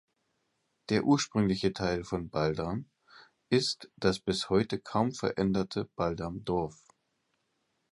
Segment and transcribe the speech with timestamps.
[0.89, 2.89] Der ursprüngliche Teil von Baldham
[3.51, 6.83] ist das bis heute kaum veränderte „Baldham Dorf“.